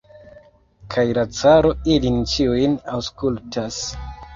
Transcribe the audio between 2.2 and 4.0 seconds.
ĉiujn aŭskultas.